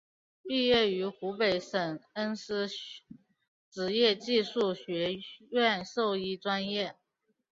[0.41, 2.67] 毕业于湖北省恩施
[3.69, 5.19] 职业技术学
[5.51, 6.95] 院兽医专业。